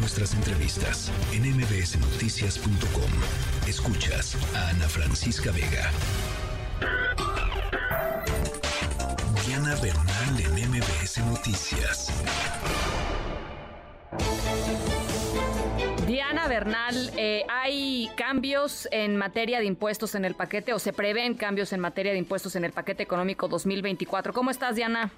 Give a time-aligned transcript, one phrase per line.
[0.00, 3.10] nuestras entrevistas en mbsnoticias.com.
[3.68, 5.90] Escuchas a Ana Francisca Vega.
[9.46, 12.10] Diana Bernal en MBS Noticias.
[16.06, 21.34] Diana Bernal, eh, ¿hay cambios en materia de impuestos en el paquete o se prevén
[21.34, 24.32] cambios en materia de impuestos en el paquete económico 2024?
[24.32, 25.12] ¿Cómo estás, Diana?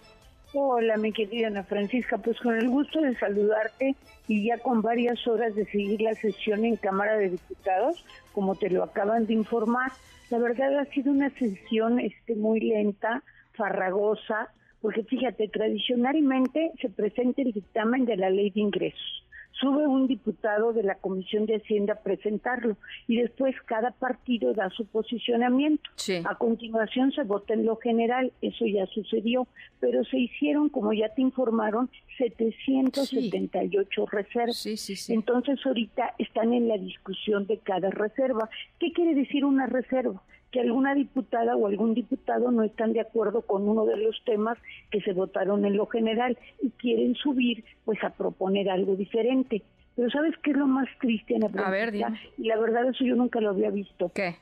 [0.55, 3.97] Hola, mi querida Ana Francisca, pues con el gusto de saludarte
[4.29, 8.05] y ya con varias horas de seguir la sesión en Cámara de Diputados,
[8.35, 9.93] como te lo acaban de informar.
[10.29, 13.23] La verdad ha sido una sesión este, muy lenta,
[13.55, 20.07] farragosa, porque fíjate, tradicionalmente se presenta el dictamen de la ley de ingresos sube un
[20.07, 25.91] diputado de la Comisión de Hacienda a presentarlo y después cada partido da su posicionamiento.
[26.25, 29.47] A continuación se vota en lo general, eso ya sucedió,
[29.81, 34.67] pero se hicieron, como ya te informaron, 778 reservas.
[35.09, 38.49] Entonces ahorita están en la discusión de cada reserva.
[38.79, 40.23] ¿Qué quiere decir una reserva?
[40.53, 44.59] Que alguna diputada o algún diputado no están de acuerdo con uno de los temas
[44.91, 49.63] que se votaron en lo general y quieren subir pues a proponer algo diferente.
[49.97, 53.17] Pero ¿sabes qué es lo más triste, en A ver, Y la verdad eso yo
[53.17, 54.11] nunca lo había visto.
[54.15, 54.37] ¿Qué?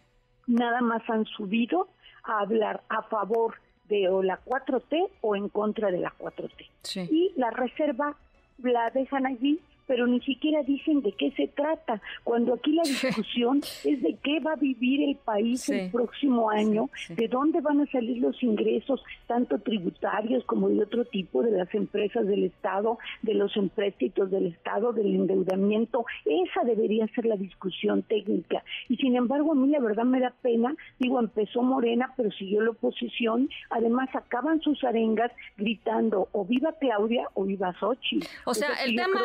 [0.49, 1.89] Nada más han subido
[2.25, 3.55] a hablar a favor
[3.89, 7.09] de o la 4T o en contra de la 4T.
[7.09, 8.17] Y la reserva
[8.59, 13.59] la dejan allí pero ni siquiera dicen de qué se trata, cuando aquí la discusión
[13.85, 17.87] es de qué va a vivir el país el próximo año, de dónde van a
[17.87, 23.35] salir los ingresos, tanto tributarios como de otro tipo, de las empresas del Estado, de
[23.35, 26.05] los empréstitos del Estado, del endeudamiento.
[26.25, 28.63] Esa debería ser la discusión técnica.
[28.89, 32.61] Y sin embargo, a mí la verdad me da pena, digo, empezó Morena, pero siguió
[32.63, 38.21] la oposición, además acaban sus arengas gritando o viva Claudia o viva Sochi.
[38.45, 39.21] O sea, el tema,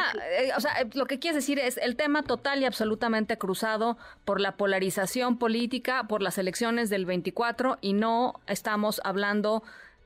[0.56, 4.40] o sea, eh, lo que quieres decir es el tema total y absolutamente cruzado por
[4.40, 9.64] la polarización política, por las elecciones del 24 y no estamos hablando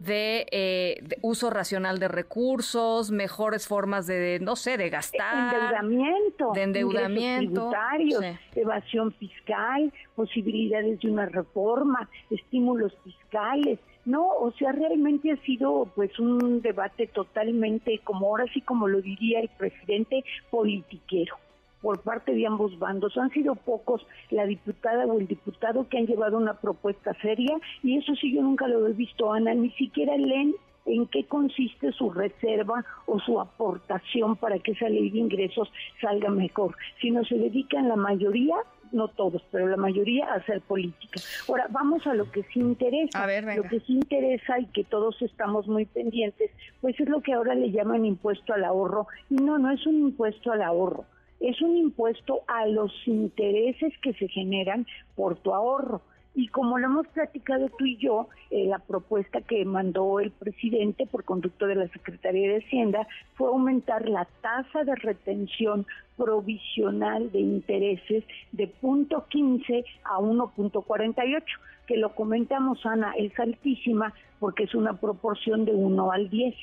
[0.08, 5.54] eh, de, uso racional de recursos, mejores formas de, no sé, de gastar.
[5.54, 6.52] Endeudamiento.
[6.54, 7.70] De endeudamiento.
[7.70, 13.80] Tributarios, evasión fiscal, posibilidades de una reforma, estímulos fiscales.
[14.10, 19.04] No, o sea, realmente ha sido pues un debate totalmente, como ahora sí como lo
[19.04, 21.36] diría el presidente, politiquero
[21.80, 23.16] por parte de ambos bandos.
[23.20, 28.00] Han sido pocos la diputada o el diputado que han llevado una propuesta seria y
[28.00, 30.56] eso sí yo nunca lo he visto, Ana, ni siquiera leen
[30.88, 35.72] en qué consiste su reserva o su aportación para que esa ley de ingresos
[36.02, 38.56] salga mejor, sino se dedican la mayoría
[38.92, 41.20] no todos, pero la mayoría a hacer política.
[41.48, 43.20] Ahora, vamos a lo que sí interesa.
[43.56, 46.52] lo que sí interesa y que todos estamos muy pendientes,
[46.82, 49.08] pues es lo que ahora le llaman impuesto al ahorro.
[49.30, 51.06] Y no, no es un impuesto al ahorro,
[51.40, 54.86] es un impuesto a los intereses que se generan
[55.16, 56.02] por tu ahorro.
[56.40, 61.06] Y como lo hemos platicado tú y yo, eh, la propuesta que mandó el presidente
[61.06, 65.86] por conducto de la Secretaría de Hacienda fue aumentar la tasa de retención
[66.16, 68.24] provisional de intereses
[68.54, 71.44] de punto 15 a 1.48,
[71.86, 76.56] que lo comentamos, Ana, es altísima porque es una proporción de 1 al 10.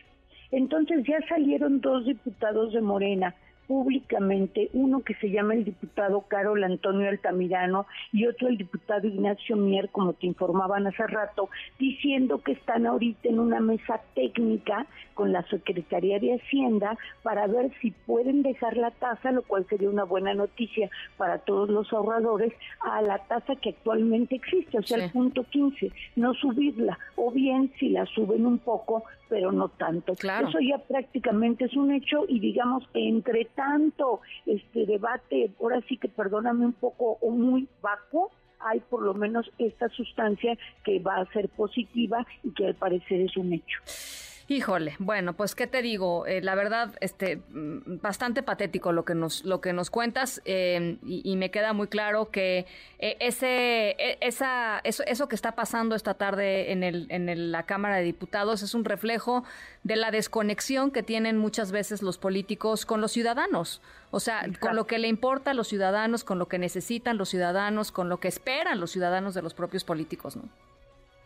[0.53, 3.35] Entonces ya salieron dos diputados de Morena
[3.67, 9.57] públicamente, uno que se llama el diputado Carol Antonio Altamirano y otro el diputado Ignacio
[9.57, 15.33] Mier, como te informaban hace rato, diciendo que están ahorita en una mesa técnica con
[15.33, 20.05] la Secretaría de Hacienda para ver si pueden dejar la tasa, lo cual sería una
[20.05, 25.11] buena noticia para todos los ahorradores, a la tasa que actualmente existe, o sea, el
[25.11, 30.15] punto 15, no subirla, o bien si la suben un poco, pero no tanto.
[30.15, 30.49] Claro.
[30.49, 35.97] Eso ya prácticamente es un hecho y digamos que entre tanto este debate, ahora sí
[35.97, 38.31] que perdóname un poco o muy vacuo,
[38.61, 43.21] hay por lo menos esta sustancia que va a ser positiva y que al parecer
[43.23, 43.81] es un hecho.
[44.49, 49.17] Híjole, bueno, pues qué te digo, eh, la verdad, este, mm, bastante patético lo que
[49.17, 52.65] nos, lo que nos cuentas em, y, me queda muy claro que
[53.01, 57.65] eh, ese, e, esa, eso, eso, que está pasando esta tarde en, el, en la
[57.65, 59.43] Cámara de Diputados es un reflejo
[59.83, 63.83] de la desconexión que tienen muchas veces los políticos con los ciudadanos,
[64.13, 67.31] o sea, con lo que le importa a los ciudadanos, con lo que necesitan los
[67.31, 70.45] ciudadanos, con lo que esperan los ciudadanos de los propios políticos, ¿no?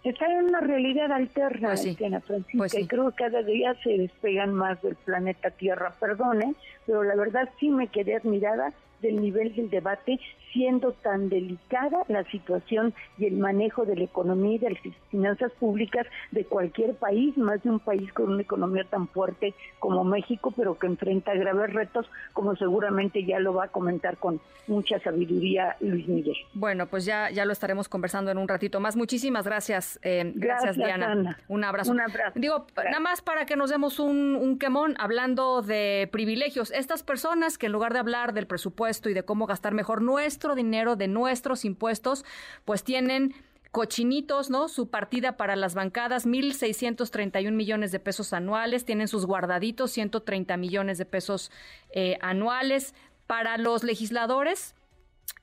[0.03, 2.23] Están en una realidad alterna, pues Francisca,
[2.57, 6.55] pues y creo que cada día se despegan más del planeta Tierra, perdone,
[6.87, 10.21] pero la verdad sí me quedé admirada del nivel del debate,
[10.53, 15.53] siendo tan delicada la situación y el manejo de la economía y de las finanzas
[15.53, 20.53] públicas de cualquier país, más de un país con una economía tan fuerte como México,
[20.57, 25.77] pero que enfrenta graves retos, como seguramente ya lo va a comentar con mucha sabiduría
[25.81, 26.37] Luis Miguel.
[26.55, 28.97] Bueno, pues ya, ya lo estaremos conversando en un ratito más.
[28.97, 29.99] Muchísimas gracias.
[30.03, 31.39] Eh, gracias, Diana.
[31.49, 31.93] Un abrazo.
[31.93, 32.39] Un abrazo.
[32.39, 36.71] Digo, nada más para que nos demos un, un quemón hablando de privilegios.
[36.73, 40.55] Estas personas que en lugar de hablar del presupuesto y de cómo gastar mejor nuestro
[40.55, 42.25] dinero, de nuestros impuestos,
[42.65, 43.35] pues tienen
[43.71, 44.69] cochinitos, ¿no?
[44.69, 50.99] Su partida para las bancadas, 1.631 millones de pesos anuales, tienen sus guardaditos, 130 millones
[50.99, 51.51] de pesos
[51.91, 52.95] eh, anuales.
[53.27, 54.75] Para los legisladores,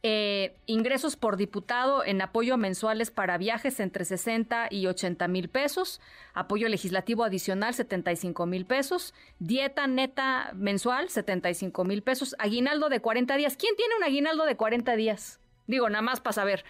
[0.04, 6.02] eh, ingresos por diputado en apoyo mensuales para viajes entre 60 y 80 mil pesos,
[6.34, 13.36] apoyo legislativo adicional 75 mil pesos, dieta neta mensual 75 mil pesos, aguinaldo de 40
[13.38, 13.58] días.
[13.58, 15.40] ¿Quién tiene un aguinaldo de 40 días?
[15.66, 16.64] Digo, nada más para saber,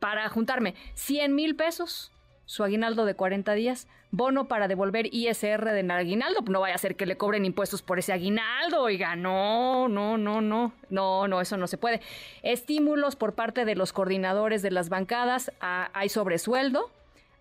[0.00, 2.12] para juntarme, 100 mil pesos
[2.46, 6.96] su aguinaldo de 40 días, bono para devolver ISR de aguinaldo, no vaya a ser
[6.96, 11.56] que le cobren impuestos por ese aguinaldo, oiga, no, no, no, no, no, no, eso
[11.56, 12.00] no se puede.
[12.42, 16.90] Estímulos por parte de los coordinadores de las bancadas, hay sobresueldo,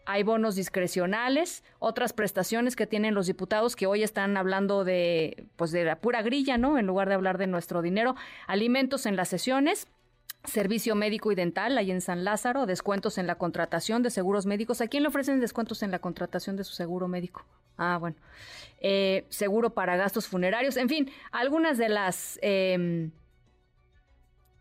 [0.05, 5.71] hay bonos discrecionales, otras prestaciones que tienen los diputados que hoy están hablando de, pues
[5.71, 6.77] de la pura grilla, ¿no?
[6.77, 8.15] En lugar de hablar de nuestro dinero,
[8.47, 9.87] alimentos en las sesiones,
[10.45, 14.81] Servicio médico y dental ahí en San Lázaro, descuentos en la contratación de seguros médicos.
[14.81, 17.45] ¿A quién le ofrecen descuentos en la contratación de su seguro médico?
[17.77, 18.17] Ah, bueno.
[18.81, 20.75] Eh, seguro para gastos funerarios.
[20.75, 22.39] En fin, algunas de las...
[22.41, 23.11] Em,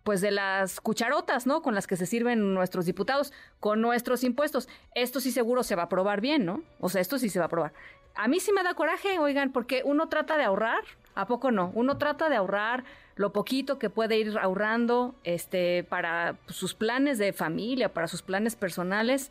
[0.04, 1.62] pues de las cucharotas, ¿no?
[1.62, 4.68] Con las que se sirven nuestros diputados, con nuestros impuestos.
[4.94, 6.62] Esto sí seguro se va a aprobar bien, ¿no?
[6.80, 7.72] O sea, esto sí se va a aprobar.
[8.14, 10.82] A mí sí me da coraje, oigan, porque uno trata de ahorrar,
[11.14, 11.70] ¿A poco no?
[11.74, 12.84] Uno trata de ahorrar
[13.16, 18.56] lo poquito que puede ir ahorrando este, para sus planes de familia, para sus planes
[18.56, 19.30] personales.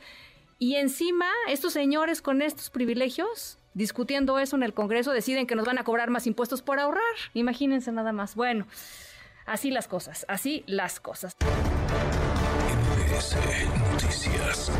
[0.59, 5.65] Y encima, estos señores con estos privilegios, discutiendo eso en el Congreso, deciden que nos
[5.65, 7.01] van a cobrar más impuestos por ahorrar.
[7.33, 8.35] Imagínense nada más.
[8.35, 8.67] Bueno,
[9.45, 11.35] así las cosas, así las cosas.
[13.11, 13.35] MBS
[13.91, 14.71] Noticias.